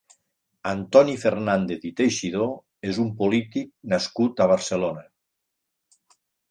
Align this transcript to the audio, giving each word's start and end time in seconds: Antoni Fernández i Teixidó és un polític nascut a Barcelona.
Antoni 0.69 1.13
Fernández 1.23 1.85
i 1.91 1.93
Teixidó 2.01 2.49
és 2.93 3.03
un 3.07 3.13
polític 3.21 3.71
nascut 3.95 4.47
a 4.47 4.53
Barcelona. 4.55 5.09